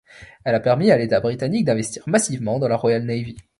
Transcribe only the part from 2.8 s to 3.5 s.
Navy.